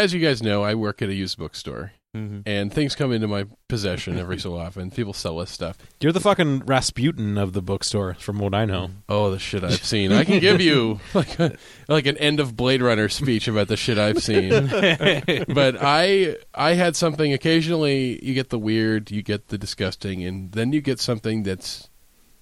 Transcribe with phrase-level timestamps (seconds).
[0.00, 2.40] As you guys know, I work at a used bookstore, Mm-hmm.
[2.44, 4.90] and things come into my possession every so often.
[4.90, 5.78] People sell us stuff.
[6.00, 8.90] You're the fucking Rasputin of the bookstore, from what I know.
[9.08, 10.10] Oh, the shit I've seen!
[10.10, 13.76] I can give you like a, like an end of Blade Runner speech about the
[13.76, 14.50] shit I've seen.
[15.54, 17.32] but I I had something.
[17.32, 21.88] Occasionally, you get the weird, you get the disgusting, and then you get something that's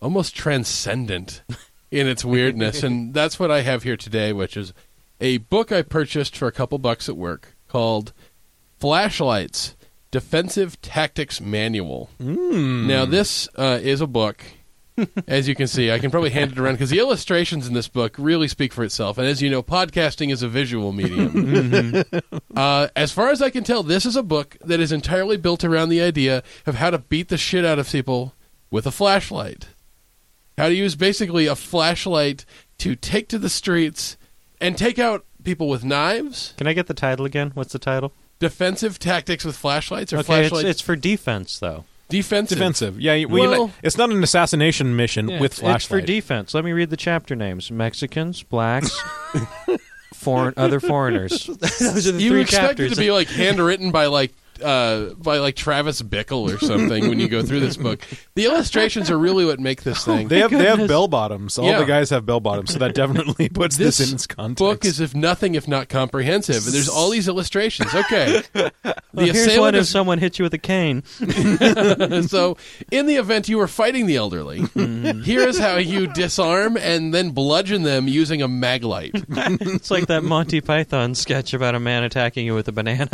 [0.01, 1.43] almost transcendent
[1.91, 2.83] in its weirdness.
[2.83, 4.73] and that's what I have here today, which is
[5.21, 8.13] a book I purchased for a couple bucks at work called
[8.79, 9.77] Flashlights
[10.11, 12.11] Defensive Tactics Manual.
[12.19, 14.45] Now, this uh, is a book.
[15.29, 17.89] As you can see, I can probably hand it around because the illustrations in this
[17.89, 19.17] book really speak for itself.
[19.17, 22.03] And as you know, podcasting is a visual medium.
[22.57, 25.63] uh, as far as I can tell, this is a book that is entirely built
[25.63, 28.35] around the idea of how to beat the shit out of people
[28.71, 29.69] with a flashlight.
[30.57, 32.45] How to use basically a flashlight
[32.79, 34.17] to take to the streets
[34.61, 36.55] and take out people with knives.
[36.57, 37.53] Can I get the title again?
[37.55, 38.13] What's the title?
[38.39, 41.85] Defensive tactics with flashlights or okay, it's, it's for defense though.
[42.09, 42.59] defensive.
[42.59, 43.01] Defensive.
[43.01, 45.85] Yeah, well, you Well- know, it's not an assassination mission Yeah, with flashlights.
[45.85, 46.55] it's for defense.
[46.55, 48.97] Let me read the chapter names: Mexicans, blacks,
[50.15, 51.47] foreign, other foreigners.
[51.81, 52.93] Those are the You three expect chapters.
[52.93, 57.19] it to be like handwritten by like uh, by like Travis Bickle or something when
[57.21, 58.01] you go through this book.
[58.35, 60.29] The illustrations are really what make this thing.
[60.29, 61.59] they have they have bell bottoms.
[61.59, 61.79] All Yeah.
[61.79, 64.59] the guys have bell bottoms, so that definitely puts this, in its context.
[64.59, 66.65] book is if nothing if not comprehensive.
[66.67, 67.95] And there's all these illustrations.
[67.95, 68.43] Okay.
[68.53, 68.73] The
[69.15, 71.03] here's assailant one if is someone hits you with a cane.
[72.29, 72.57] so
[72.91, 74.63] in the event you were fighting the elderly,
[75.23, 79.25] here is how you disarm and then bludgeon them using a maglite.
[79.79, 83.09] It's like that Monty Python sketch about a man attacking you with a banana.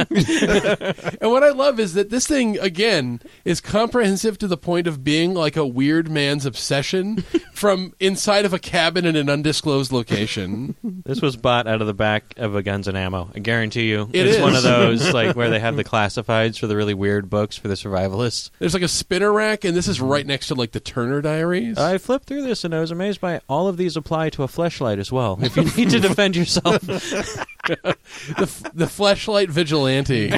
[1.21, 5.03] And what I love is that this thing again is comprehensive to the point of
[5.03, 7.17] being like a weird man's obsession
[7.53, 10.77] from inside of a cabin in an undisclosed location.
[11.05, 13.31] This was bought out of the back of a Guns and Ammo.
[13.35, 14.43] I guarantee you, It it's is.
[14.43, 17.67] one of those like where they have the classifieds for the really weird books for
[17.67, 18.51] the survivalists.
[18.61, 21.77] There's like a spinner rack, and this is right next to like the Turner Diaries.
[21.79, 24.47] I flipped through this and I was amazed by all of these apply to a
[24.47, 25.37] fleshlight as well.
[25.43, 26.81] If you need to defend yourself,
[28.37, 30.33] the the flashlight vigilante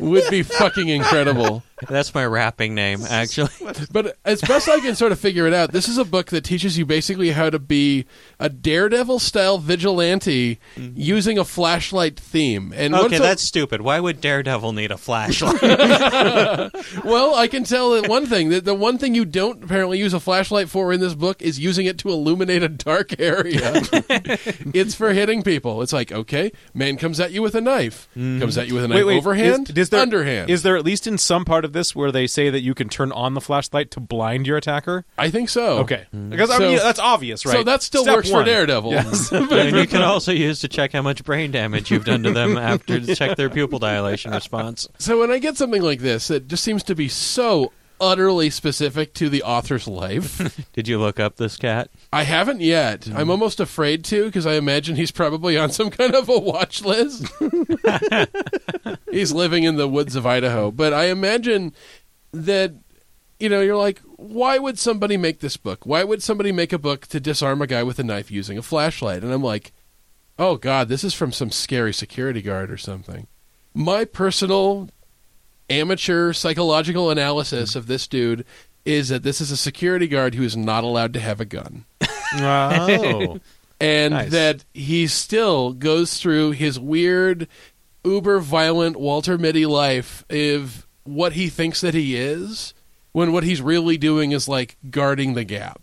[0.00, 1.62] would be fucking incredible.
[1.88, 3.50] That's my rapping name, actually.
[3.90, 6.44] But as best I can sort of figure it out, this is a book that
[6.44, 8.06] teaches you basically how to be
[8.38, 10.92] a daredevil style vigilante mm-hmm.
[10.94, 12.72] using a flashlight theme.
[12.74, 13.80] And Okay, what's a- that's stupid.
[13.82, 15.60] Why would Daredevil need a flashlight?
[17.04, 20.14] well, I can tell that one thing that the one thing you don't apparently use
[20.14, 23.60] a flashlight for in this book is using it to illuminate a dark area.
[24.74, 25.82] it's for hitting people.
[25.82, 28.40] It's like, okay, man comes at you with a knife, mm-hmm.
[28.40, 30.50] comes at you with a knife Wait, wait, overhand, is, is there, underhand.
[30.50, 32.88] Is there at least in some part of this where they say that you can
[32.88, 35.04] turn on the flashlight to blind your attacker?
[35.18, 35.78] I think so.
[35.78, 37.52] Okay, because I So- mean that's obvious, right?
[37.56, 38.42] So that still Step works one.
[38.42, 38.90] for Daredevil.
[38.92, 39.32] Yes.
[39.32, 42.56] and you can also use to check how much brain damage you've done to them
[42.58, 44.88] after to check their pupil dilation response.
[44.98, 47.72] So when I get something like this, it just seems to be so
[48.02, 50.68] utterly specific to the author's life.
[50.72, 51.88] Did you look up this cat?
[52.12, 53.04] I haven't yet.
[53.04, 53.16] Hmm.
[53.16, 56.82] I'm almost afraid to because I imagine he's probably on some kind of a watch
[56.84, 57.32] list.
[59.10, 61.72] he's living in the woods of Idaho, but I imagine
[62.32, 62.74] that
[63.38, 65.86] you know you're like, why would somebody make this book?
[65.86, 68.62] Why would somebody make a book to disarm a guy with a knife using a
[68.62, 69.22] flashlight?
[69.22, 69.72] And I'm like,
[70.38, 73.28] oh god, this is from some scary security guard or something.
[73.74, 74.90] My personal
[75.72, 78.44] amateur psychological analysis of this dude
[78.84, 81.84] is that this is a security guard who is not allowed to have a gun.
[82.34, 83.38] Oh,
[83.80, 84.30] and Nice.
[84.30, 87.48] that he still goes through his weird
[88.04, 92.74] uber violent walter mitty life of what he thinks that he is
[93.12, 95.82] when what he's really doing is like guarding the gap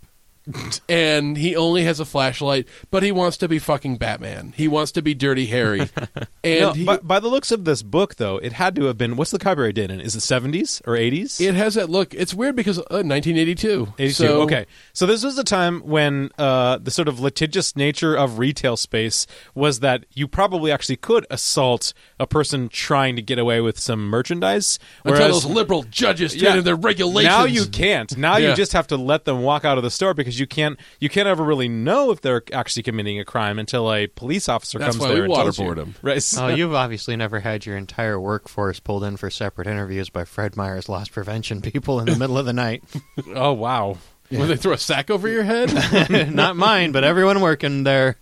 [0.88, 4.92] and he only has a flashlight but he wants to be fucking batman he wants
[4.92, 5.82] to be dirty harry
[6.44, 8.98] and No, he, by, by the looks of this book, though, it had to have
[8.98, 9.16] been.
[9.16, 10.00] What's the copyright date in?
[10.00, 11.40] Is it seventies or eighties?
[11.42, 14.14] it has that look it's weird because uh, 1982 82.
[14.14, 14.66] so okay.
[14.94, 19.28] So this was a time when uh, the sort of litigious nature of retail space
[19.54, 24.08] was that you probably actually could assault a person trying to get away with some
[24.08, 24.80] merchandise.
[25.04, 28.18] until Whereas those liberal judges yeah, their regulations now you can't.
[28.18, 28.50] Now Yeah.
[28.52, 30.80] you just have to let them walk out of the store because because you can't
[31.00, 34.80] you can't ever really know if they're actually committing a crime until a police officer
[34.80, 35.82] That's comes why we there and tells waterboard you.
[35.82, 35.96] 'em.
[36.02, 36.24] Right.
[36.24, 40.24] so- Oh, you've obviously never had your entire workforce pulled in for separate interviews by
[40.26, 42.84] Fred Meyer's loss prevention people in the middle of the night.
[43.36, 43.98] oh wow.
[44.30, 45.74] When they throw a sack over your head.
[46.34, 48.18] Not mine, but everyone working there.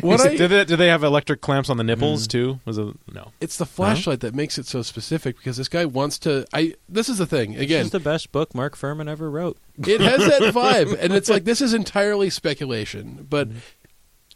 [0.00, 2.30] what I, did, they, did they have electric clamps on the nipples hmm.
[2.30, 2.60] too?
[2.64, 3.32] Was it no?
[3.40, 6.46] it's the flashlight that makes it so specific because this guy wants to.
[6.52, 6.74] I.
[6.88, 7.56] This is the thing.
[7.56, 9.58] Again, This is the best book Mark Fuhrman ever wrote.
[9.78, 13.58] it has that vibe, and it's like this is entirely speculation, but mm-hmm.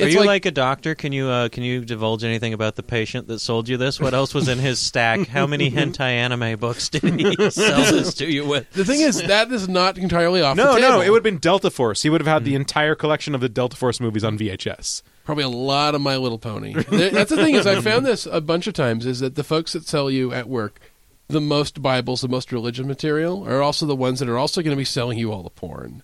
[0.03, 0.95] Are you like, like, a doctor?
[0.95, 4.01] Can you uh, can you divulge anything about the patient that sold you this?
[4.01, 5.27] What else was in his stack?
[5.29, 8.71] How many hentai anime books did he sell this to you with?
[8.73, 10.57] the thing is that is not entirely off.
[10.57, 12.03] No, the no, it would have been Delta Force.
[12.03, 15.03] He would have had the entire collection of the Delta Force movies on VHS.
[15.25, 16.75] probably a lot of My Little Pony.
[16.75, 19.73] That's the thing is I found this a bunch of times is that the folks
[19.73, 20.81] that sell you at work
[21.29, 24.73] the most Bibles, the most religion material, are also the ones that are also going
[24.73, 26.03] to be selling you all the porn.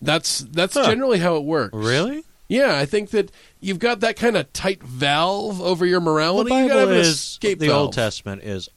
[0.00, 0.86] That's that's Huh.
[0.86, 1.74] generally how it works.
[1.74, 2.24] Really?
[2.50, 3.30] Yeah, I think that
[3.60, 6.52] you've got that kind of tight valve over your morality.
[6.52, 7.80] you gotta Bible have is escape the valve.
[7.80, 8.68] Old Testament is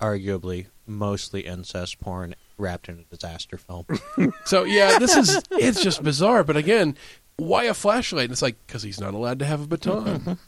[0.00, 3.86] arguably mostly incest porn wrapped in a disaster film.
[4.44, 6.44] So yeah, this is it's just bizarre.
[6.44, 6.96] But again,
[7.36, 8.24] why a flashlight?
[8.24, 10.38] And it's like because he's not allowed to have a baton.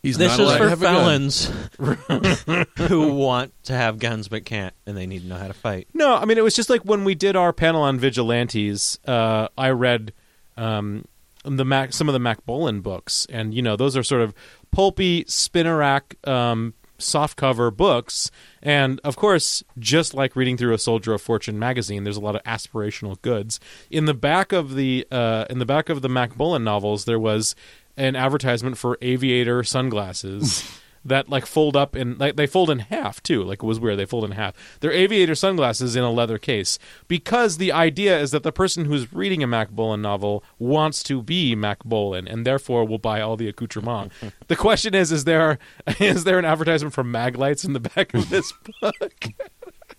[0.00, 1.30] He's this not is allowed to for have a gun.
[1.30, 5.54] felons who want to have guns but can't, and they need to know how to
[5.54, 5.88] fight.
[5.94, 8.98] No, I mean it was just like when we did our panel on vigilantes.
[9.04, 10.12] Uh, I read
[10.56, 11.06] um,
[11.44, 14.34] the Mack, some of the Mack Bolan books, and you know those are sort of
[14.70, 18.30] pulpy, spinnerack um, soft cover books.
[18.62, 22.36] And of course, just like reading through a Soldier of Fortune magazine, there's a lot
[22.36, 23.60] of aspirational goods.
[23.90, 27.20] In the back of the uh, in the back of the Mack Bolan novels, there
[27.20, 27.54] was
[27.96, 30.80] an advertisement for aviator sunglasses.
[31.04, 33.42] that like fold up and like they fold in half too.
[33.42, 33.98] Like it was weird.
[33.98, 34.54] They fold in half.
[34.80, 36.78] They're aviator sunglasses in a leather case
[37.08, 41.22] because the idea is that the person who's reading a Mack Bolan novel wants to
[41.22, 44.12] be Mack Bolan and therefore will buy all the accoutrement.
[44.48, 45.58] the question is: is there
[46.00, 49.26] is there an advertisement for mag lights in the back of this book?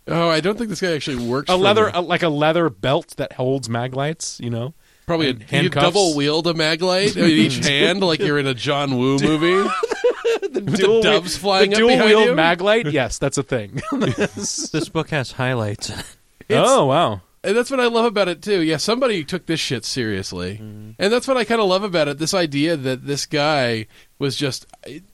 [0.07, 1.49] Oh, I don't think this guy actually works.
[1.49, 4.39] a for leather a, like a leather belt that holds mag lights.
[4.39, 4.73] You know.
[5.05, 8.53] Probably a and you double wield a maglight in each hand, like you're in a
[8.53, 9.69] John Woo movie.
[10.77, 12.35] Dual doves wheel- flying the up dual behind wheel you?
[12.35, 12.91] mag light.
[12.91, 13.81] Yes, that's a thing.
[13.91, 15.91] This book has highlights.
[16.49, 17.21] oh wow.
[17.43, 18.61] And that's what I love about it too.
[18.61, 20.91] Yeah, somebody took this shit seriously, Mm-hmm.
[20.97, 22.17] and that's what I kind of love about it.
[22.17, 23.85] This idea that this guy
[24.17, 24.65] was just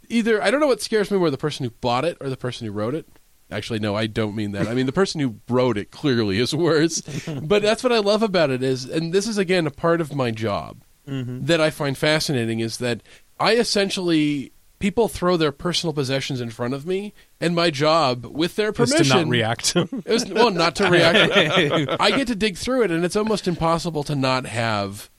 [0.07, 2.37] either I don't know what scares me more the person who bought it or the
[2.37, 3.05] person who wrote it.
[3.51, 4.67] Actually, no, I don't mean that.
[4.67, 7.01] I mean the person who wrote it clearly is worse.
[7.43, 10.15] but that's what I love about it is, and this is again a part of
[10.15, 11.45] my job mm-hmm.
[11.45, 13.01] that I find fascinating is that
[13.39, 18.55] I essentially people throw their personal possessions in front of me, and my job with
[18.55, 19.75] their permission to not react.
[19.75, 21.95] it was, well, not to react.
[22.01, 25.10] I get to dig through it, and it's almost impossible to not have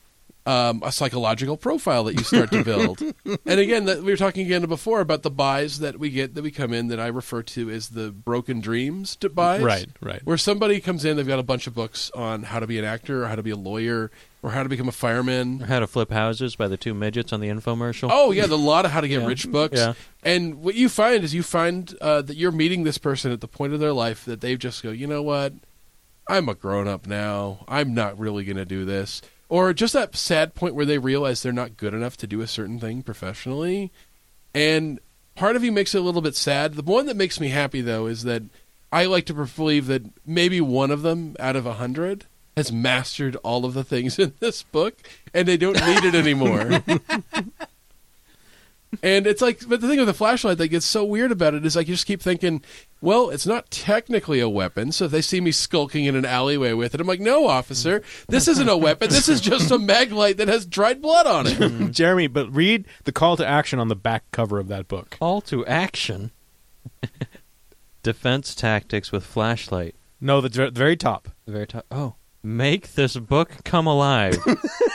[0.45, 3.01] um, a psychological profile that you start to build.
[3.47, 6.43] and again, that, we were talking again before about the buys that we get that
[6.43, 9.63] we come in that I refer to as the broken dreams to buys.
[9.63, 10.21] Right, right.
[10.25, 12.85] Where somebody comes in, they've got a bunch of books on how to be an
[12.85, 14.11] actor, or how to be a lawyer,
[14.43, 15.61] or how to become a fireman.
[15.61, 18.09] How to Flip Houses by the two midgets on the infomercial.
[18.13, 19.29] Oh yeah, the lot of how to get Yeah.
[19.29, 19.79] rich books.
[19.79, 19.95] Yeah.
[20.25, 23.49] And what you find is you find uh, that you're meeting this person at the
[23.49, 25.53] point of their life that they just go, you know what,
[26.29, 27.65] I'm a grown up now.
[27.69, 29.23] I'm not really going to do this.
[29.53, 32.47] Or just that sad point where they realize they're not good enough to do a
[32.47, 33.93] certain thing professionally.
[34.55, 34.99] And
[35.35, 36.73] part of you makes it a little bit sad.
[36.73, 38.45] The one that makes me happy though is that
[38.91, 42.25] I like to believe that maybe one of them out of a hundred
[42.57, 44.95] has mastered all of the things in this book
[45.35, 46.83] and they don't need it anymore.
[49.03, 51.65] And it's like, but the thing with the flashlight that gets so weird about it
[51.65, 52.63] is like you just keep thinking,
[53.01, 54.93] well, it's not technically a weapon.
[54.93, 58.03] So if they see me skulking in an alleyway with it, I'm like, no, officer,
[58.29, 59.09] this isn't a weapon.
[59.09, 61.91] This is just a mag light that has dried blood on it.
[61.93, 65.17] Jeremy, but read the call to action on the back cover of that book.
[65.19, 66.31] Call to action.
[68.03, 69.95] Defense tactics with flashlight.
[70.21, 71.29] No, the, the very top.
[71.47, 71.87] The very top.
[71.91, 74.37] Oh, make this book come alive.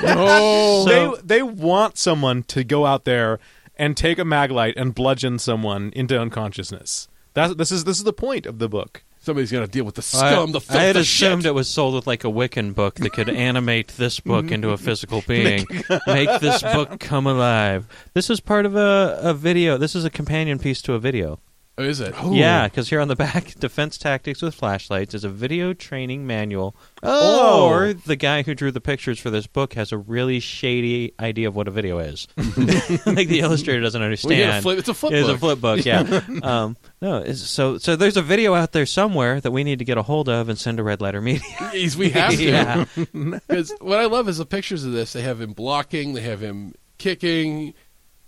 [0.03, 3.39] oh, So- they they want someone to go out there
[3.77, 7.07] and take a maglite and bludgeon someone into unconsciousness.
[7.33, 9.03] That's this is this is the point of the book.
[9.19, 11.49] somebody's got to deal with the scum, the filth, I had the assumed shit.
[11.49, 14.55] it was sold with like a Wiccan book that could animate this book mm-hmm.
[14.55, 15.67] into a physical being.
[16.07, 17.87] Make this book come alive.
[18.13, 19.77] This is part of a, a video.
[19.77, 21.39] This is a companion piece to a video.
[21.79, 22.15] Oh, is it?
[22.31, 26.75] Yeah, because here on the back, Defense Tactics with Flashlights is a video training manual.
[27.03, 27.67] Oh.
[27.69, 31.47] Or the guy who drew the pictures for this book has a really shady idea
[31.47, 32.27] of what a video is.
[32.37, 34.31] like the illustrator doesn't understand.
[34.39, 35.35] you get a flip, it's a flip It's book.
[35.35, 36.21] a flip book, yeah.
[36.41, 39.99] um, No, so so there's a video out there somewhere that we need to get
[39.99, 41.41] a hold of and send to Red Letter Media.
[41.71, 42.43] He's- we have to.
[42.43, 42.85] yeah.
[43.13, 45.13] Because what I love is the pictures of this.
[45.13, 47.75] They have him blocking, they have him kicking.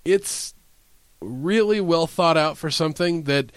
[0.05, 0.53] It's
[1.21, 3.51] really well thought out for something that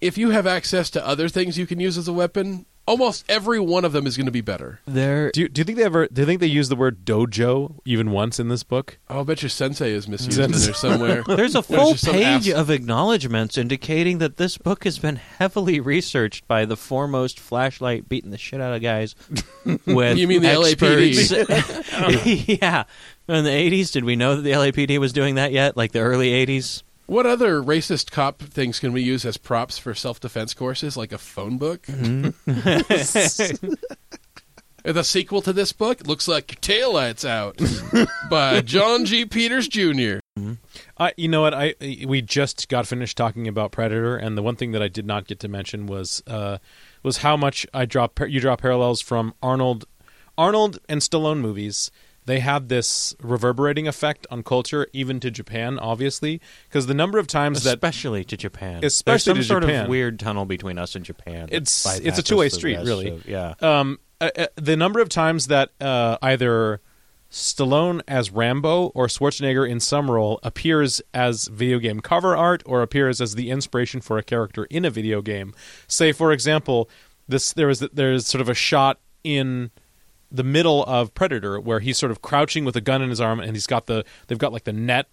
[0.00, 3.58] if you have access to other things you can use as a weapon, almost every
[3.58, 4.80] one of them is going to be better.
[4.86, 6.06] There Do you, do you think they ever?
[6.08, 8.98] Do you think they use the word dojo even once in this book?
[9.08, 11.22] Oh, I'll bet your sensei is misused in there somewhere.
[11.26, 14.98] There's a There's full just some page abs- of acknowledgments indicating that this book has
[14.98, 19.14] been heavily researched by the foremost flashlight beating the shit out of guys
[19.86, 22.58] with You mean the LAPD?
[22.60, 22.84] yeah.
[23.26, 25.78] In the 80s, did we know that the LAPD was doing that yet?
[25.78, 26.82] Like the early 80s?
[27.06, 31.12] What other racist cop things can we use as props for self defense courses, like
[31.12, 31.86] a phone book?
[34.92, 37.58] the sequel to this book looks like Your Taillights Out
[38.30, 39.24] by John G.
[39.24, 40.18] Peters Jr.
[40.98, 41.54] I, you know what?
[41.54, 41.74] I
[42.06, 45.26] we just got finished talking about Predator, and the one thing that I did not
[45.26, 46.58] get to mention was uh,
[47.02, 49.86] was how much I draw you draw parallels from Arnold,
[50.36, 51.90] Arnold and Stallone movies.
[52.26, 57.26] They had this reverberating effect on culture, even to Japan, obviously, because the number of
[57.26, 58.82] times that Especially to Japan.
[58.84, 59.84] Especially There's some sort Japan.
[59.84, 61.48] of weird tunnel between us and Japan.
[61.50, 63.08] It's- it's a two-way street, really.
[63.10, 63.54] of- yeah.
[63.60, 66.80] um, uh, uh, the number of times that uh, either
[67.30, 72.80] Stallone as Rambo or Schwarzenegger in some role appears as video game cover art or
[72.80, 75.52] appears as the inspiration for a character in a video game.
[75.88, 76.88] Say, for example,
[77.28, 79.72] this there is there's sort of a shot in
[80.34, 83.38] the middle of Predator where he's sort of crouching with a gun in his arm
[83.38, 85.06] and he's got the they've got like the net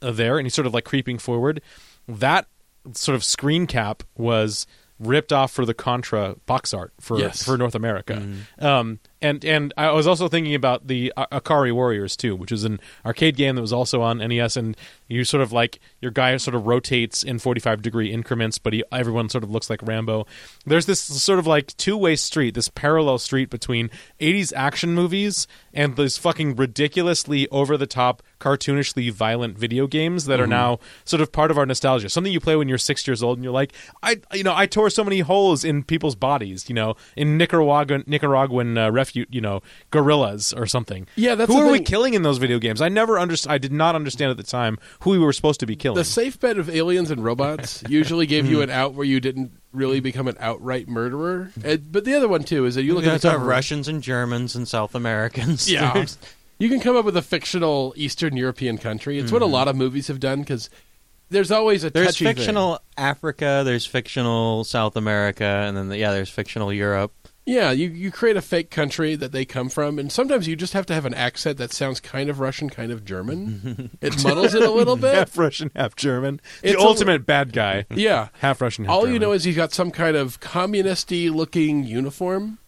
[0.00, 1.60] there and he's sort of like creeping forward.
[2.08, 2.46] That
[2.94, 4.66] sort of screen cap was
[4.98, 7.42] ripped off for the Contra box art for Yes.
[7.42, 8.26] for North America.
[8.58, 12.80] Um, and and I was also thinking about the Ikari Warriors too, which is an
[13.06, 14.76] arcade game that was also on NES, and
[15.08, 18.72] you sort of like your guy sort of rotates in forty five degree increments, but
[18.72, 20.26] he, everyone sort of looks like Rambo.
[20.66, 25.46] There's this sort of like two way street, this parallel street between '80s action movies
[25.72, 31.22] and these fucking ridiculously over the top, cartoonishly violent video games that are now sort
[31.22, 32.08] of part of our nostalgia.
[32.08, 34.66] Something you play when you're six years old, and you're like, I, you know, I
[34.66, 39.40] tore so many holes in people's bodies, you know, in Nicaraguan Nicaraguan uh, refuge, you
[39.40, 41.06] know, gorillas or something.
[41.16, 41.84] Yeah, that's who the are we thing.
[41.86, 42.80] killing in those video games?
[42.80, 43.52] I never understood.
[43.52, 45.96] I did not understand at the time who we were supposed to be killing.
[45.96, 49.52] The safe bet of aliens and robots usually gave you an out where you didn't
[49.72, 51.50] really become an outright murderer.
[51.64, 53.44] And, but the other one too is that you look You at got the the
[53.44, 55.70] Russians and Germans and South Americans.
[55.70, 55.92] Yeah.
[55.94, 56.18] There's-
[56.58, 59.18] You can come up with a fictional Eastern European country.
[59.18, 59.50] It's what a mhm.
[59.52, 60.70] lot of movies have done because
[61.30, 62.36] there's always a There's touchy thing.
[62.36, 67.12] fictional Africa, there's fictional South America, and then yeah, there's fictional Europe.
[67.44, 70.74] Yeah, you, you create a fake country that they come from, and sometimes you just
[70.74, 73.90] have to have an accent that sounds kind of Russian, kind of German.
[74.00, 75.12] it muddles it a little bit.
[75.14, 76.40] half Russian, half German.
[76.62, 77.84] The It's a- ultimate bad guy.
[77.90, 78.28] Yeah.
[78.40, 78.84] Half Russian.
[78.84, 79.14] Half All German.
[79.14, 82.58] you know is he's got some kind of communisty looking uniform,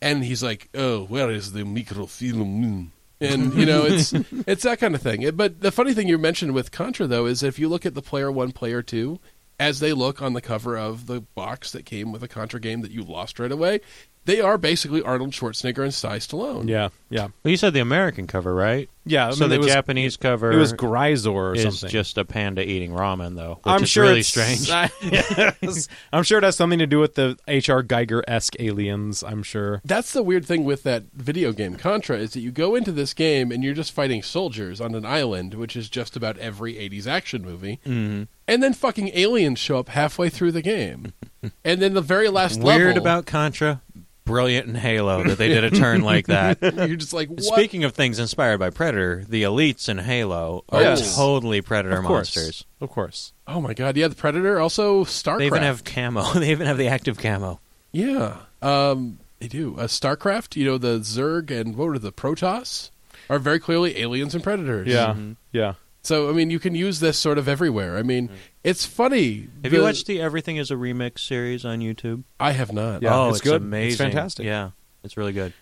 [0.00, 4.12] and he's like, "Oh, where is the microfilm?" And you know, it's
[4.46, 5.30] it's that kind of thing.
[5.36, 8.02] But the funny thing you mentioned with Contra, though, is if you look at the
[8.02, 9.20] player one, player two,
[9.60, 12.80] as they look on the cover of the box that came with a Contra game
[12.82, 13.80] that you lost right away,
[14.26, 16.66] they are basically Arnold Schwarzenegger and Sly Stallone.
[16.66, 18.88] Yeah, yeah, Well, you said the American cover, right?
[19.04, 19.28] yeah.
[19.28, 21.90] I so mean, the was, Japanese cover it was Grisor or is something.
[21.90, 24.66] just a panda eating ramen, though, which I'm is sure really it's strange.
[25.02, 25.88] Yes.
[26.10, 27.82] I'm sure it has something to do with the H.R.
[27.82, 29.22] Giger esque aliens.
[29.22, 29.82] I'm sure.
[29.84, 33.12] That's the weird thing with that video game Contra is that you go into this
[33.12, 37.06] game and you're just fighting soldiers on an island, which is just about every 80s
[37.06, 37.78] action movie.
[37.86, 38.28] Mhm.
[38.46, 41.12] And then fucking aliens show up halfway through the game.
[41.64, 42.76] and then the very last level.
[42.78, 43.80] Weird level, about Contra,
[44.26, 46.58] brilliant in Halo that they did a turn like that.
[46.62, 47.42] you're just like, what?
[47.42, 51.16] Speaking of things inspired by Predator, the elites in Halo are Yes.
[51.16, 52.36] totally Predator Of course.
[52.36, 52.64] monsters.
[52.80, 53.32] Of course.
[53.46, 55.38] oh my god, yeah, the Predator, also StarCraft.
[55.38, 56.32] They even have camo.
[56.34, 57.60] They even have the active camo.
[57.92, 59.76] yeah, um, they do.
[59.78, 62.90] Uh, StarCraft, you know, the Zerg and what were the Protoss
[63.30, 64.86] are very clearly aliens and predators.
[64.88, 65.14] Yeah.
[65.16, 65.36] Mhm.
[65.52, 65.74] Yeah.
[66.04, 67.96] So I mean, you can use this sort of everywhere.
[67.96, 68.30] I mean,
[68.62, 69.48] it's funny.
[69.62, 72.24] Have The- you watched the Everything is a Remix series on YouTube?
[72.38, 73.02] I have not.
[73.02, 73.56] Yeah, oh, it's it's, good.
[73.56, 74.06] It's amazing.
[74.10, 74.46] fantastic.
[74.46, 74.70] Yeah,
[75.02, 75.52] it's really good.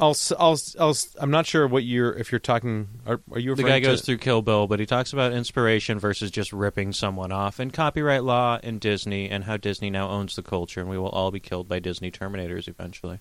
[0.00, 2.12] I'll, s- I'll, s- I'll, s- I'm not sure what you're.
[2.12, 3.56] If you're talking, are, are you?
[3.56, 6.92] The referring guy goes through Kill Bill, but he talks about inspiration versus just ripping
[6.92, 10.88] someone off, and copyright law, and Disney, and how Disney now owns the culture, and
[10.88, 13.18] we will all be killed by Disney Terminators eventually.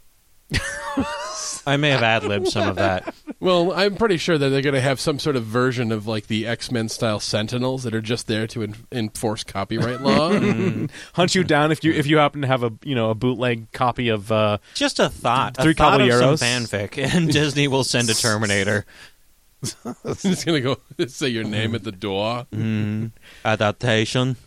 [1.67, 3.13] I may have ad libbed some of that.
[3.39, 6.27] Well, I'm pretty sure that they're going to have some sort of version of like
[6.27, 10.31] the X Men style Sentinels that are just there to en- enforce copyright law.
[11.13, 13.71] Hunt you down if you if you happen to have a you know a bootleg
[13.73, 14.31] copy of.
[14.31, 15.57] Uh, Just a thought.
[15.57, 16.41] Three a thought of some Caballeros.
[16.41, 18.85] fanfic, and Disney will send a Terminator.
[19.61, 22.45] it's going to go say your name at the door.
[22.53, 23.11] Mm.
[23.43, 24.37] Adaptation.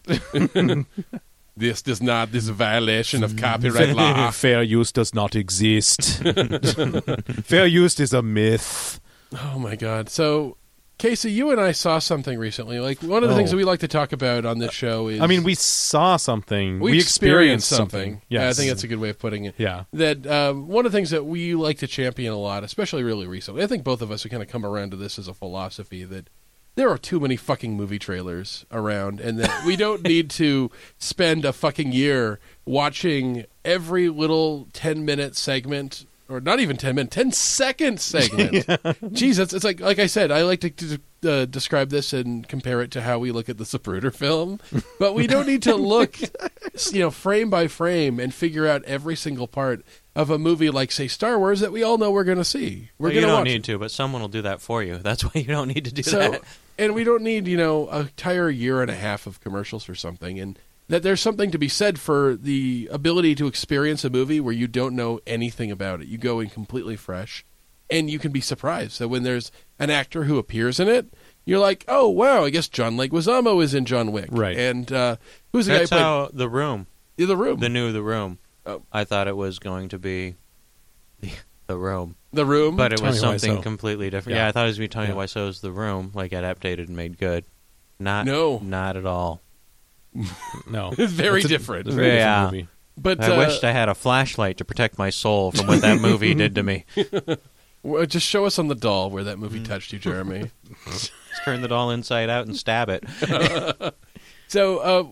[1.60, 2.32] This does not.
[2.32, 4.30] This is a violation of copyright law.
[4.32, 6.22] Fair use does not exist.
[7.44, 9.00] Fair use is a myth.
[9.42, 10.08] Oh my god.
[10.08, 10.56] So,
[10.98, 12.80] Casey, you and I saw something recently.
[12.80, 13.52] Like one of the things Oh.
[13.52, 16.80] that we like to talk about on this show is I mean, we saw something.
[16.80, 18.22] we, We, experienced experienced something.
[18.28, 18.42] Yes.
[18.42, 19.54] Yeah, I think that's a good way of putting it.
[19.56, 19.84] Yeah.
[19.92, 23.26] That um, one of the things that we like to champion a lot, especially really
[23.26, 23.62] recently.
[23.62, 26.04] I think both of us have kind of come around to this as a philosophy
[26.04, 26.28] that
[26.74, 31.44] there are too many fucking movie trailers around, and that we don't need to spend
[31.44, 36.06] a fucking year watching every little ten minute segment.
[36.30, 38.52] Or not even ten minute, ten second segment.
[38.64, 40.30] Jeez, that's it's like like I said.
[40.30, 43.58] I like to, to uh, describe this and compare it to how we look at
[43.58, 44.60] the Zapruder film,
[45.00, 46.16] but we don't need to look,
[46.92, 49.84] you know, frame by frame and figure out every single part
[50.14, 52.90] of a movie like say Star Wars that we all know we're going to see.
[52.98, 54.98] We're Well, going you to don't need to, but someone will do that for you.
[54.98, 56.42] That's why you don't need to do so, that.
[56.78, 59.96] and we don't need you know a entire year and a half of commercials for
[59.96, 60.56] something, and
[60.90, 64.66] that there's something to be said for the ability to experience a movie where you
[64.68, 66.08] don't know anything about it.
[66.08, 67.44] You go in completely fresh,
[67.88, 68.92] and you can be surprised.
[68.92, 71.12] So when there's an actor who appears in it.
[71.46, 72.44] You're like, oh wow!
[72.44, 74.56] I guess John Leguizamo is in John Wick, Right.
[74.56, 75.16] And uh,
[75.52, 77.60] who's the That's guy who how the room, played the room?
[77.60, 78.38] the new the room.
[78.66, 78.82] Oh.
[78.92, 80.34] I thought it was going to be
[81.20, 81.30] the,
[81.66, 83.62] the room, The room, but it was something Wiseau.
[83.62, 84.36] completely different.
[84.36, 84.44] Yeah.
[84.44, 85.24] Yeah, I thought it was going to be Tony Yeah.
[85.24, 87.46] Wiseau's The Room, like adapted and made good.
[87.98, 88.58] Not No.
[88.62, 89.40] not at all.
[90.68, 90.90] No.
[90.96, 91.86] very It's a- different.
[91.86, 92.44] it's a very Yeah.
[92.44, 92.68] different movie.
[92.96, 96.00] But I uh, wished I had a flashlight to protect my soul from what that
[96.00, 96.84] movie did to me.
[97.82, 99.40] well, just show us on the doll where that Mm.
[99.40, 100.50] movie touched you, Jeremy.
[100.86, 101.12] Just
[101.44, 103.04] turn the doll inside out and stab it.
[104.48, 105.04] so, uh,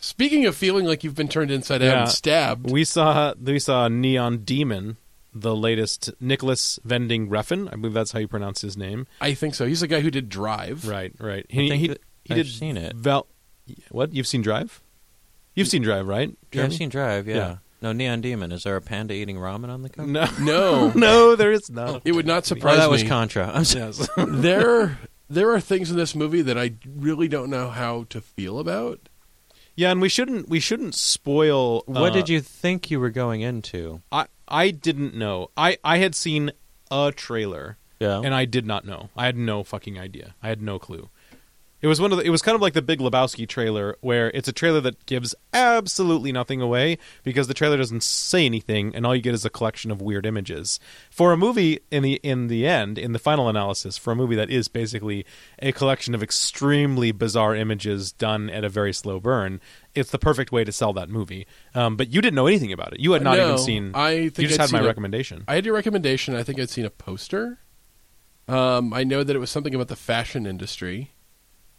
[0.00, 3.88] speaking of feeling like you've been turned inside out and stabbed, We saw we saw
[3.88, 4.98] Neon Demon,
[5.34, 7.72] the latest Nicolas Winding Refn.
[7.72, 9.06] I believe that's how you pronounce his name.
[9.20, 9.66] I think so.
[9.66, 10.86] He's the guy who did Drive.
[10.86, 11.44] Right, right.
[11.50, 12.94] I He think he, that he I've did seen it.
[12.94, 13.26] Vel-
[13.90, 14.12] what?
[14.14, 14.82] You've seen Drive?
[15.54, 16.34] You've seen Drive, right?
[16.52, 17.26] Yeah, I've seen Drive.
[17.28, 17.34] Yeah.
[17.36, 17.56] Yeah.
[17.82, 18.52] No, Neon Demon.
[18.52, 20.08] Is there a panda eating ramen on the cover?
[20.08, 20.26] No.
[20.40, 22.02] No, no, there is not.
[22.04, 23.08] it would not Oh, surprise that was me.
[23.08, 23.50] Contra.
[23.52, 23.86] I'm sorry.
[23.86, 24.08] Yes.
[24.16, 24.98] there,
[25.28, 29.08] there are things in this movie that I really don't know how to feel about.
[29.74, 31.82] yeah, and we shouldn't we shouldn't spoil.
[31.86, 34.00] What uh, did you think you were going into?
[34.12, 35.50] I I didn't know.
[35.56, 36.52] I I had seen
[36.90, 38.20] a trailer Yeah.
[38.22, 39.08] and I did not know.
[39.16, 40.34] I had no fucking idea.
[40.42, 41.08] I had no clue.
[41.82, 44.30] It was one of the, it was kind of like the Big Lebowski trailer where
[44.30, 49.04] it's a trailer that gives absolutely nothing away because the trailer doesn't say anything and
[49.04, 50.78] all you get is a collection of weird images.
[51.10, 54.36] For a movie in the in the end, in the final analysis, for a movie
[54.36, 55.26] that is basically
[55.58, 59.60] a collection of extremely bizarre images done at a very slow burn,
[59.94, 61.46] it's the perfect way to sell that movie.
[61.74, 63.00] Um, but you didn't know anything about it.
[63.00, 65.42] You had not No, even seen I think you just I'd had my a- recommendation.
[65.48, 66.36] I had your recommendation.
[66.36, 67.58] I think I'd seen a poster.
[68.46, 71.10] Um, I know that it was something about the fashion industry.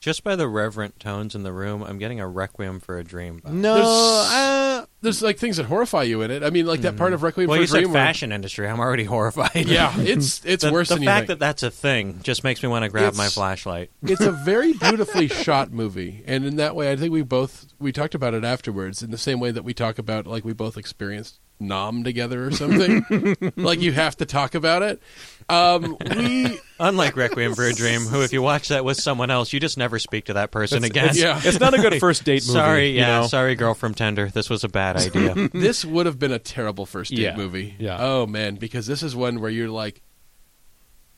[0.03, 3.39] Just by the reverent tones in the room, I'm getting a Requiem for a Dream.
[3.39, 3.53] vibe.
[3.53, 6.43] no, There's- uh, There's like things that horrify you in it.
[6.43, 7.83] I mean, like that part of Requiem Well, for you a Dream.
[7.85, 8.67] said where- fashion industry.
[8.67, 9.65] I'm already horrified.
[9.65, 11.39] Yeah, it's it's the, worse the than fact you think.
[11.39, 13.91] that that's a thing just makes me want to grab my It's- flashlight.
[14.03, 17.93] it's a very beautifully shot movie, and in that way, I think we both we
[17.93, 20.77] talked about it afterwards in the same way that we talk about like we both
[20.77, 23.53] experienced Nom together or something.
[23.55, 25.01] like you have to talk about it.
[25.49, 29.53] Um, we Unlike Requiem for a Dream, who if you watch that with someone else,
[29.53, 31.11] you just never speak to that person again.
[31.15, 31.39] yeah.
[31.43, 32.53] it's not a good first date movie.
[32.59, 33.27] Sorry, you yeah, know?
[33.27, 34.29] sorry, girl from Tinder.
[34.29, 35.49] This was a bad idea.
[35.53, 37.75] this would have been a terrible first date Yeah, movie.
[37.79, 37.97] yeah.
[37.99, 40.01] Oh man, because this is one where you're like,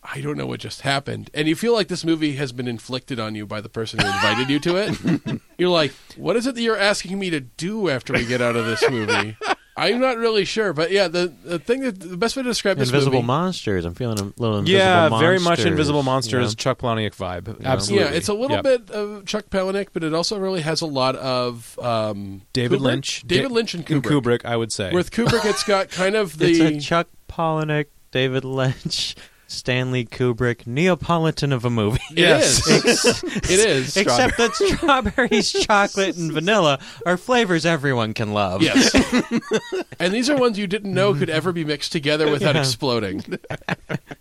[0.03, 3.19] I don't know what just happened, and you feel like this movie has been inflicted
[3.19, 5.41] on you by the person who invited you to it.
[5.57, 8.55] You're like, what is it that you're asking me to do after we get out
[8.55, 9.35] of this movie?
[9.77, 12.77] I'm not really sure, but yeah, the the thing that the best way to describe
[12.77, 13.27] this Invisible movie.
[13.27, 13.83] Monsters.
[13.83, 15.19] I'm feeling a little invisible Yeah, monsters.
[15.27, 16.55] very much Invisible Monsters, Yeah.
[16.55, 17.59] Chuck Palahniuk vibe.
[17.61, 17.73] Yeah.
[17.73, 18.05] Absolutely.
[18.09, 18.63] Yeah, it's a little Yep.
[18.63, 22.83] bit of Chuck Palahniuk, but it also really has a lot of um, David Kubrick?
[22.83, 23.23] Lynch.
[23.27, 24.21] David Da- Lynch and and Kubrick.
[24.39, 24.91] Kubrick, I would say.
[24.93, 29.15] With Kubrick, it's got kind of the It's a Chuck Palahniuk, David Lynch,
[29.47, 31.99] Stanley Kubrick Neapolitan of a movie.
[32.15, 32.65] Yes.
[32.67, 33.23] is.
[33.23, 33.97] it is.
[33.97, 38.61] Except that strawberries, chocolate, and vanilla are flavors everyone can love.
[38.61, 38.93] Yes.
[39.99, 42.61] and these are ones you didn't know could ever be mixed together without Yeah.
[42.61, 43.23] exploding.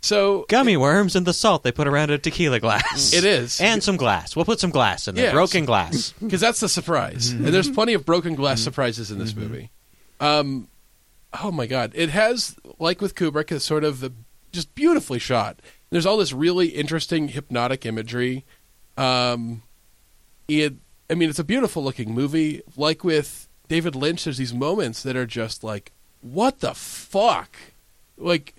[0.01, 3.13] So Gummy worms and the salt they put around a tequila glass.
[3.13, 3.61] it is.
[3.61, 4.35] And some glass.
[4.35, 5.27] We'll put some glass in there.
[5.27, 5.35] Yes.
[5.35, 6.13] Broken glass.
[6.21, 7.33] Because that's the surprise.
[7.33, 7.47] Mm-hmm.
[7.47, 8.65] And there's plenty of broken glass mm-hmm.
[8.65, 9.41] surprises in this mm-hmm.
[9.41, 9.71] movie.
[10.21, 10.69] Um,
[11.43, 11.93] oh my God.
[11.95, 14.13] It has, like with Kubrick, a sort of a,
[14.55, 15.61] just beautifully shot.
[15.91, 18.45] There's all this really interesting hypnotic imagery.
[18.97, 19.63] Um,
[20.49, 20.75] it,
[21.11, 22.63] I mean, it's a beautiful looking movie.
[22.77, 27.57] Like with David Lynch, there's these moments that are just like, what the fuck?
[28.17, 28.55] Like,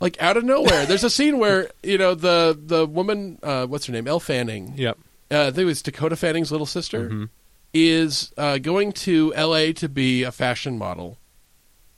[0.00, 0.86] like out of nowhere.
[0.88, 4.72] There's a scene where you know the the woman, uh, what's her name, Elle Fanning.
[4.76, 4.98] Yep.
[5.30, 7.10] Uh, I think it was Dakota Fanning's little sister.
[7.10, 7.28] Mhm.
[7.72, 9.72] is uh, going to L.A.
[9.74, 11.18] to be a fashion model.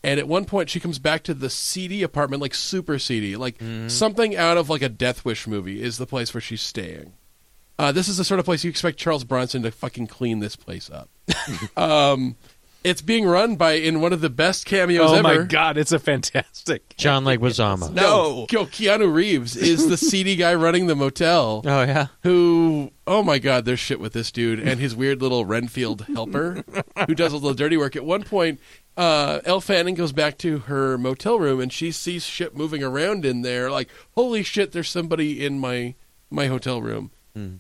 [0.07, 3.61] And at one point, she comes back to the seedy apartment, like super seedy, like
[3.89, 7.15] something out of like a Death Wish movie is the place where she's staying.
[7.77, 10.55] Uh, this is the sort of place you expect Charles Bronson to fucking clean this
[10.55, 11.11] place up.
[11.77, 12.37] um,
[12.85, 15.29] it's being run by in one of the best cameos oh ever.
[15.29, 16.95] Oh my god, it's a fantastic.
[16.97, 17.93] John Leguizamo.
[17.93, 18.47] No.
[18.49, 21.63] Yo, Keanu Reeves is the seedy guy running the motel.
[21.67, 22.07] Oh yeah.
[22.23, 22.93] Who?
[23.09, 26.63] Oh my God, there's shit with this dude and his weird little Renfield helper
[27.09, 27.97] who does all the dirty work.
[27.97, 28.61] At one point,
[28.97, 33.25] uh, Elle Fanning goes back to her motel room and she sees shit moving around
[33.25, 33.71] in there.
[33.71, 35.95] Like, holy shit, there's somebody in my
[36.31, 37.11] my hotel room.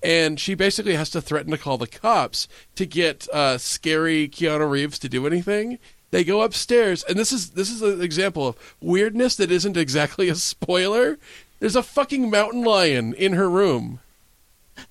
[0.03, 4.71] And she basically has to threaten to call the cops to get uh, scary Keanu
[4.71, 5.79] Reeves to do anything.
[6.13, 10.31] They go upstairs, and this is this is an example of weirdness that isn't exactly
[10.31, 11.19] a spoiler.
[11.61, 14.01] There's a fucking mountain lion in her room.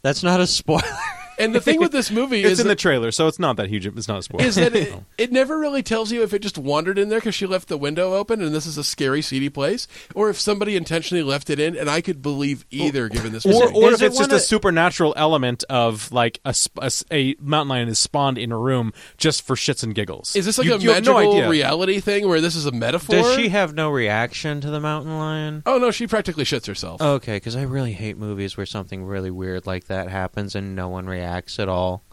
[0.03, 0.83] That's not a spoiler.
[1.37, 3.69] And the thing with this movie It's is in the trailer, so it's not that
[3.69, 3.85] huge.
[3.85, 4.45] It's not a spoiler.
[4.45, 7.35] is that it, it never really tells you if it just wandered in there because
[7.35, 10.75] she left the window open and this is a scary, seedy place, or if somebody
[10.75, 11.75] intentionally left it in.
[11.75, 13.73] And I could believe either, given this or, movie.
[13.75, 16.85] or Is if it it's just one a supernatural element of like a, sp- a
[16.85, 20.35] s- a mountain lion is spawned in a room just for shits and giggles.
[20.35, 23.15] is this like You- a you have no reality thing where this is a metaphor?
[23.17, 25.63] Does she have no reaction to the mountain lion?
[25.65, 27.01] Oh no, she practically shits herself.
[27.01, 30.87] Okay, because I really hate movies where something really weird like that happens and no
[30.87, 31.24] one reacts
[31.59, 32.03] at all.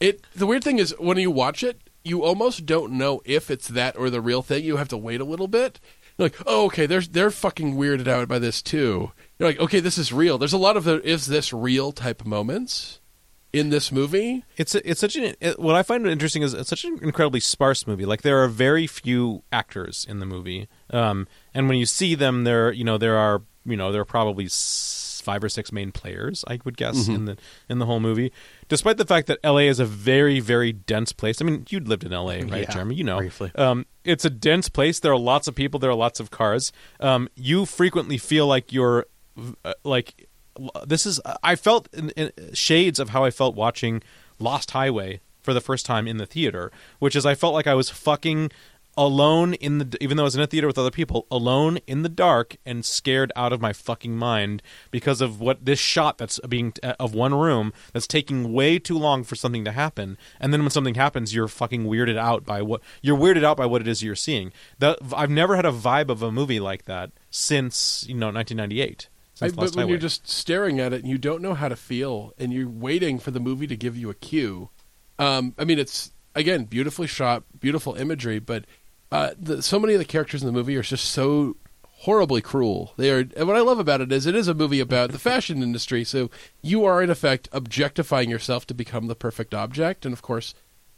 [0.00, 3.68] It the weird thing is when you watch it, you almost don't know if it's
[3.68, 4.64] that or the real thing.
[4.64, 5.78] You have to wait a little bit.
[6.18, 9.12] You're like, oh, okay, they're they're fucking weirded out by this too.
[9.38, 10.38] You're like, okay, this is real.
[10.38, 13.00] There's a lot of the is this real type moments
[13.52, 14.44] in this movie.
[14.56, 17.40] It's a, it's such an it, what I find interesting is it's such an incredibly
[17.40, 18.04] sparse movie.
[18.04, 22.44] Like there are very few actors in the movie, um, and when you see them,
[22.44, 25.92] there you know there are you know there are probably s- five or six main
[25.92, 26.44] players.
[26.48, 27.36] I would guess in the
[27.68, 28.32] in the whole movie.
[28.68, 29.68] Despite the fact that L.A.
[29.68, 31.40] is a very very dense place.
[31.40, 32.42] I mean, you'd lived in L.A.
[32.42, 32.94] right, Yeah, Jeremy?
[32.96, 33.52] You know, briefly.
[33.54, 34.98] um, it's a dense place.
[35.00, 35.80] There are lots of people.
[35.80, 36.72] There are lots of cars.
[37.00, 39.06] Um, you frequently feel like you're
[39.64, 40.28] uh, like
[40.86, 41.20] this is.
[41.42, 44.02] I felt in, in shades of how I felt watching
[44.38, 47.74] Lost Highway for the first time in the theater, which is I felt like I
[47.74, 48.50] was fucking
[48.96, 52.02] alone in the even though I was in a theater with other people alone in
[52.02, 56.38] the dark and scared out of my fucking mind because of what this shot that's
[56.40, 60.52] being uh, of one room that's taking way too long for something to happen and
[60.52, 63.80] then when something happens you're fucking weirded out by what you're weirded out by what
[63.80, 67.12] it is you're seeing that I've never had a vibe of a movie like that
[67.30, 69.08] since you know 1998
[69.40, 69.90] I, but when Highway.
[69.90, 73.18] you're just staring at it and you don't know how to feel and you're waiting
[73.18, 74.70] for the movie to give you a cue.
[75.18, 78.66] Um, I mean, it's again beautifully shot, beautiful imagery, but
[79.12, 82.94] uh, the, so many of the characters in the movie are just so horribly cruel.
[82.96, 83.28] They are.
[83.36, 86.02] And what I love about it is it is a movie about the fashion industry.
[86.02, 86.30] So
[86.62, 90.54] you are in effect objectifying yourself to become the perfect object, and of course,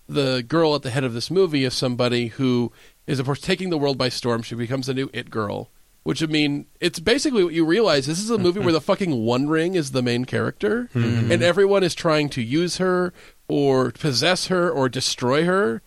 [0.09, 2.73] the girl at the head of this movie is somebody who
[3.07, 4.43] is of course taking the world by storm.
[4.43, 5.71] She becomes the new it girl.
[6.05, 8.07] Which I mean, it's basically what you realize.
[8.07, 11.83] This is a movie where the fucking One Ring is the main character, and everyone
[11.83, 13.15] is trying to use her
[13.49, 15.81] or possess her or destroy her,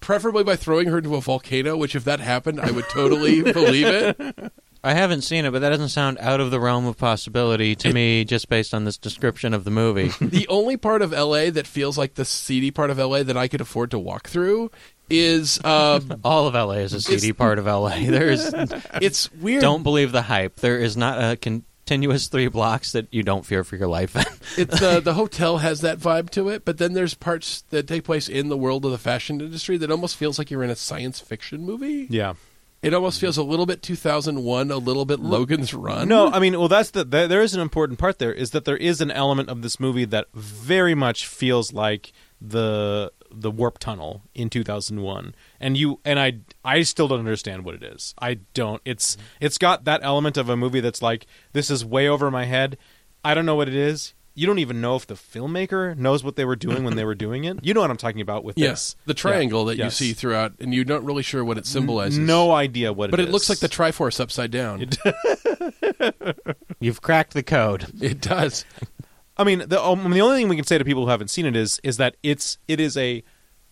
[0.00, 1.76] preferably by throwing her into a volcano.
[1.76, 4.52] Which, if that happened, I would totally believe it.
[4.82, 7.92] I haven't seen it, but that doesn't sound out of the realm of possibility to
[7.92, 10.12] me just based on this description of the movie.
[10.20, 13.48] the only part of LA that feels like the seedy part of LA that I
[13.48, 14.70] could afford to walk through
[15.10, 17.96] is uh, All of LA is a seedy part of LA.
[18.06, 18.52] There's
[19.00, 19.62] it's weird.
[19.62, 20.56] don't believe the hype.
[20.56, 21.36] There is not a
[21.88, 24.24] continuous three blocks that you don't fear for your life in.
[24.62, 28.04] it's uh, the hotel has that vibe to it, but then there's parts that take
[28.04, 30.76] place in the world of the fashion industry that almost feels like you're in a
[30.76, 32.06] science fiction movie.
[32.10, 32.34] yeah
[32.82, 36.08] It almost feels a little bit 2001, a little bit Logan's Run.
[36.08, 38.66] No, I mean, well, that's the there, there is an important part there is that
[38.66, 43.78] there is an element of this movie that very much feels like the the warp
[43.78, 48.14] tunnel in 2001 and you and I I still don't understand what it is.
[48.20, 48.80] I don't.
[48.84, 52.44] It's it's got that element of a movie that's like this is way over my
[52.44, 52.78] head.
[53.24, 54.14] I don't know what it is.
[54.34, 57.16] You don't even know if the filmmaker knows what they were doing when they were
[57.16, 57.58] doing it.
[57.64, 58.96] You know what I'm talking about with yes, this.
[59.06, 60.00] the triangle that Yes.
[60.00, 62.20] you see throughout, and you're not really sure what it symbolizes.
[62.20, 64.86] No idea what it's but it it looks like the Triforce upside down.
[66.80, 67.86] You've cracked the code.
[68.00, 68.64] it does.
[69.38, 71.46] I mean, the um, the only thing we can say to people who haven't seen
[71.46, 73.22] it is is that it's it is a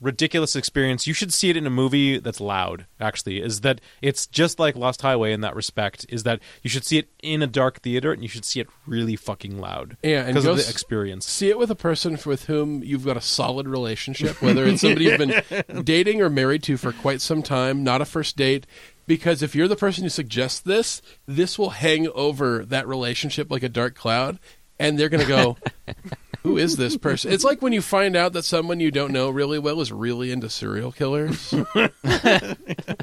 [0.01, 1.07] ridiculous experience.
[1.07, 2.87] You should see it in a movie that's loud.
[3.01, 6.07] Actually, is that it's just like Lost Highway in that respect.
[6.09, 8.69] Is that you should see it in a dark theater and you should see it
[8.87, 9.97] really fucking loud.
[10.03, 11.27] Yeah, and because of the experience.
[11.27, 15.07] See it with a person with whom you've got a solid relationship, whether it's somebody
[15.07, 18.67] you've been dating or married to for quite some time, not a first date.
[19.07, 23.63] Because if you're the person who suggests this, this will hang over that relationship like
[23.63, 24.41] a dark cloud,
[24.79, 25.57] and they're going to go,
[26.43, 27.33] who is this person?
[27.33, 30.31] It's like when you find out that someone you don't know really well is really
[30.31, 31.53] into serial killers.
[31.75, 31.89] and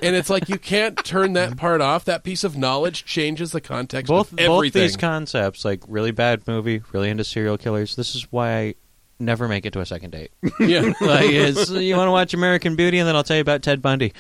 [0.01, 2.05] it's like you can't turn that part off.
[2.05, 6.47] That piece of knowledge changes the context both of both these concepts, like really bad
[6.47, 7.95] movie, really into serial killers.
[7.95, 8.75] This is why I
[9.19, 10.31] never make it to a second date.
[10.59, 10.93] yeah.
[11.01, 14.13] like, you want to watch American Beauty, and then I'll tell you about Ted Bundy.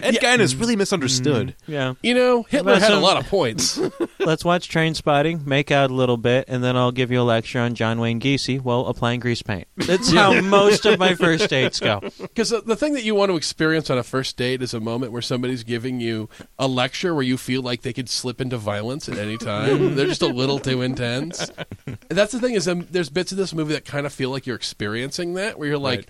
[0.00, 1.54] Ed Gein is really misunderstood.
[1.66, 3.80] Yeah, You know, Hitler About had a lot of points.
[4.20, 7.22] let's watch Train Spotting, make out a little bit, and then I'll give you a
[7.22, 9.66] lecture on John Wayne Gacy while applying grease paint.
[9.76, 12.00] That's how most of my first dates go.
[12.20, 15.12] Because the thing that you want to experience on a first date is a moment
[15.12, 19.08] where somebody's giving you a lecture where you feel like they could slip into violence
[19.08, 19.94] at any time.
[19.94, 21.50] They're just a little too intense.
[21.86, 24.30] And that's the thing is, um, there's bits of this movie that kind of feel
[24.30, 26.08] like you're experiencing that, where you're like,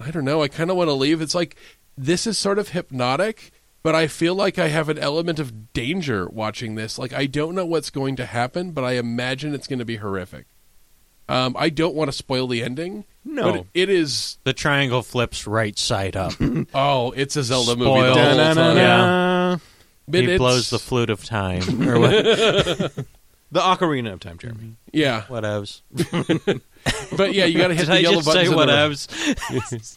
[0.00, 1.20] I don't know, I kind of want to leave.
[1.20, 1.56] It's like
[1.98, 3.50] this is sort of hypnotic,
[3.82, 6.98] but I feel like I have an element of danger watching this.
[6.98, 9.96] Like I don't know what's going to happen, but I imagine it's going to be
[9.96, 10.46] horrific.
[11.30, 13.04] Um, I don't want to spoil the ending.
[13.24, 13.52] No.
[13.52, 14.38] but it is.
[14.44, 16.32] The triangle flips right side up.
[16.74, 17.90] Oh, it's a Zelda movie.
[17.90, 18.16] Spoiled.
[18.16, 18.36] The whole.
[18.54, 19.58] Da-na-na-na.
[20.08, 22.12] But he it's- blows the flute of time, or what?
[23.50, 24.76] The Ocarina of Time, Jeremy.
[24.92, 25.80] Yeah, Whatevs.
[27.16, 29.08] but yeah, you got to hit Did the I yellow just say buttons.
[29.10, 29.96] in the- whatevs?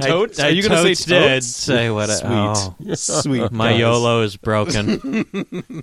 [0.00, 0.38] Totes?
[0.40, 1.46] I, Are you gonna say totes did totes?
[1.46, 2.06] say what?
[2.08, 2.28] Sweet.
[2.30, 3.52] Oh, Sweet.
[3.52, 3.80] my guys.
[3.80, 5.24] YOLO is broken.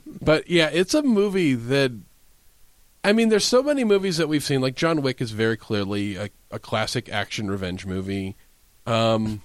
[0.22, 1.92] But yeah, it's a movie that.
[3.04, 4.62] I mean, there's so many movies that we've seen.
[4.62, 8.36] Like John Wick is very clearly a, a classic action revenge movie.
[8.86, 9.42] Um,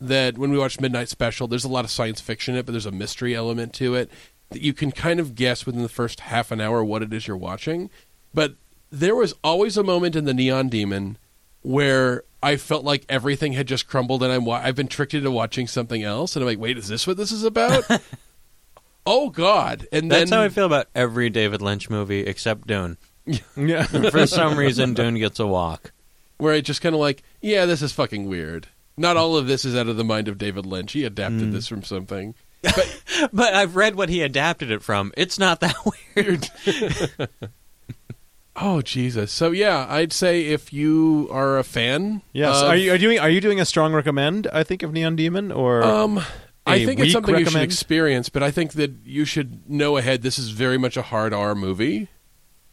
[0.00, 2.72] that when we watch Midnight Special, there's a lot of science fiction in it, but
[2.72, 4.10] there's a mystery element to it
[4.50, 7.26] that you can kind of guess within the first half an hour what it is
[7.26, 7.90] you're watching.
[8.34, 8.54] But
[8.90, 11.18] there was always a moment in the Neon Demon
[11.62, 15.66] where I felt like everything had just crumbled, and I'm I've been tricked into watching
[15.66, 17.84] something else, and I'm like, wait, is this what this is about?
[19.06, 19.86] oh God!
[19.92, 22.98] And That's then how I feel about every David Lynch movie except Dune.
[23.56, 23.84] Yeah.
[23.84, 25.92] For some reason, Dune gets a walk.
[26.38, 28.66] where I just kind of like, yeah, this is fucking weird.
[28.96, 30.92] Not all of this is out of the mind of David Lynch.
[30.92, 31.52] He adapted mm.
[31.52, 32.34] this from something.
[33.32, 35.12] But I've read what he adapted it from.
[35.16, 35.76] It's not that
[36.16, 36.48] weird.
[38.56, 39.32] Oh Jesus!
[39.32, 42.60] So yeah, I'd say if you are a fan, Yes.
[42.60, 44.46] of- are you are doing are you doing a strong recommend?
[44.52, 46.22] I think of Neon Demon or Um,
[46.66, 50.22] I think it's something you should experience, but I think that you should know ahead.
[50.22, 52.08] This is very much a hard R movie.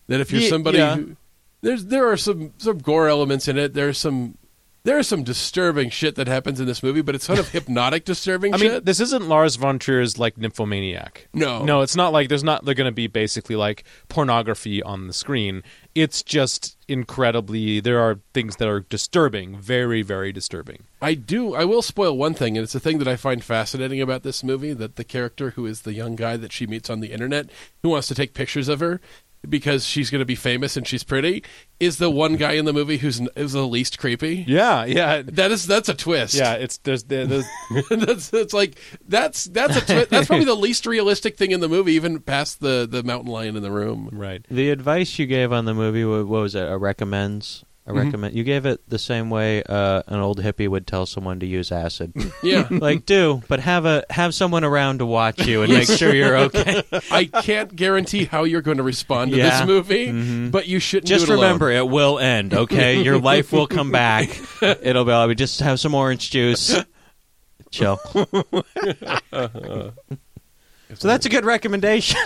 [0.08, 0.96] That if you're somebody yeah.
[0.96, 1.16] who
[1.62, 3.74] there's there are some some gore elements in it.
[3.74, 4.38] There's some
[4.84, 8.54] there's some disturbing shit that happens in this movie, but it's sort of hypnotic disturbing
[8.54, 11.28] I mean, this isn't Lars von Trier's like nymphomaniac.
[11.34, 11.64] No.
[11.64, 15.14] no, it's not like there's not they're going to be basically like pornography on the
[15.14, 15.64] screen.
[15.96, 17.80] It's just incredibly.
[17.80, 20.84] There are things that are disturbing, very, very disturbing.
[21.02, 21.56] I do.
[21.56, 24.44] I will spoil one thing, and it's a thing that I find fascinating about this
[24.44, 27.50] movie: that the character who is the young guy that she meets on the internet,
[27.84, 29.02] who wants to take pictures of her
[29.48, 31.44] because she's going to be famous and she's pretty,
[31.80, 34.44] is the one guy in the movie who's is the least creepy.
[34.48, 36.36] Yeah, yeah, That is that's a twist.
[36.36, 36.54] yeah.
[36.54, 37.30] It's there's there's
[37.90, 41.70] that's it's like that's that's a twi- that's probably the least realistic thing in the
[41.70, 44.10] movie, even past the the mountain lion in the room.
[44.12, 44.46] right.
[44.50, 46.70] The advice you gave on the movie, what, what was it?
[46.70, 47.64] A recommends?
[47.90, 47.98] A Mm-hmm.
[48.06, 48.36] recommend?
[48.36, 51.72] You gave it the same way uh, an old hippie would tell someone to use
[51.72, 52.14] acid.
[52.44, 56.14] Yeah, like, do, but have a have someone around to watch you and make sure
[56.14, 56.84] you're okay.
[57.12, 59.60] I can't guarantee how you're going to respond to Yeah.
[59.62, 60.52] this movie, Mhm.
[60.52, 61.46] but you shouldn't Just do it alone.
[61.48, 62.54] remember, it will end.
[62.54, 64.30] Okay, your life will come back.
[64.62, 65.12] It'll be.
[65.12, 66.76] I'll just have some orange juice.
[67.72, 67.98] Chill.
[68.06, 69.94] so
[71.02, 72.20] that's a good recommendation.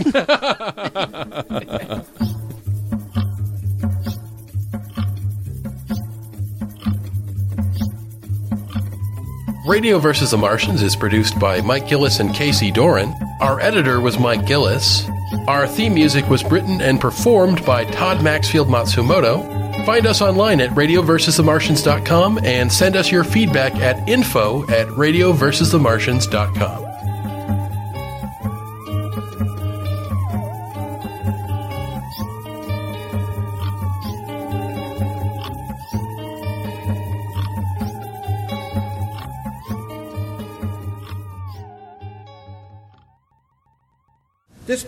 [9.73, 10.29] Radio vs.
[10.29, 13.15] the Martians is produced by Mike Gillis and Casey Doran.
[13.39, 15.09] Our editor was Mike Gillis.
[15.47, 19.83] Our theme music was written and performed by Todd Maxfield Matsumoto.
[19.83, 26.82] Find us online at radioversusthemartians.com and send us your feedback at info at radioversusthemartians.com.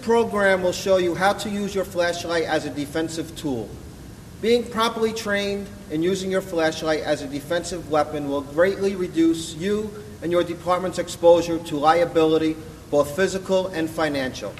[0.05, 3.67] program will show you how to use your flashlight as a defensive tool.
[4.39, 9.91] Being properly trained in using your flashlight as a defensive weapon will greatly reduce you
[10.21, 12.55] and your department's exposure to liability,
[12.91, 14.53] both physical and financial.